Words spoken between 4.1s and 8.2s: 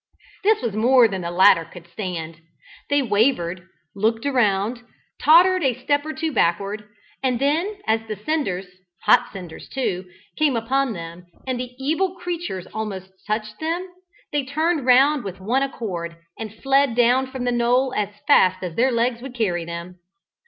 round tottered a step or two backward, and then, as the